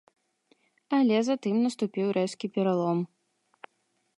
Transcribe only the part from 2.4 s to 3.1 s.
пералом.